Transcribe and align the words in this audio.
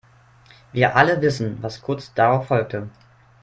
Wir 0.73 0.95
alle 0.95 1.21
wissen, 1.21 1.61
was 1.61 1.79
kurz 1.83 2.11
darauf 2.15 2.47
folgte. 2.47 2.89